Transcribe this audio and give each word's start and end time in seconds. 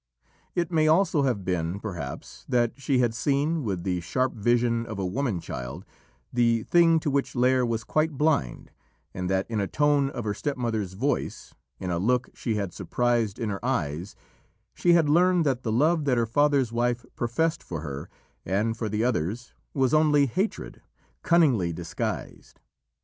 It 0.55 0.71
may 0.71 0.87
also 0.87 1.21
have 1.21 1.45
been, 1.45 1.79
perhaps, 1.79 2.43
that 2.49 2.71
she 2.81 2.97
had 2.97 3.13
seen, 3.13 3.63
with 3.63 3.83
the 3.83 3.99
sharp 4.01 4.33
vision 4.33 4.83
of 4.87 4.97
a 4.97 5.05
woman 5.05 5.39
child, 5.39 5.85
the 6.33 6.63
thing 6.63 6.99
to 7.01 7.11
which 7.11 7.33
Lîr 7.33 7.67
was 7.67 7.83
quite 7.83 8.13
blind, 8.17 8.71
and 9.13 9.29
that 9.29 9.45
in 9.47 9.59
a 9.59 9.67
tone 9.67 10.09
of 10.09 10.23
her 10.23 10.33
stepmother's 10.33 10.93
voice, 10.93 11.53
in 11.79 11.91
a 11.91 11.99
look 11.99 12.31
she 12.33 12.55
had 12.55 12.73
surprised 12.73 13.37
in 13.37 13.49
her 13.51 13.63
eyes, 13.63 14.15
she 14.73 14.93
had 14.93 15.07
learned 15.07 15.45
that 15.45 15.61
the 15.61 15.71
love 15.71 16.05
that 16.05 16.17
her 16.17 16.25
father's 16.25 16.71
wife 16.71 17.05
professed 17.15 17.61
for 17.61 17.81
her 17.81 18.09
and 18.43 18.77
for 18.77 18.89
the 18.89 19.03
others 19.03 19.53
was 19.71 19.93
only 19.93 20.25
hatred, 20.25 20.81
cunningly 21.21 21.71
disguised. 21.71 22.59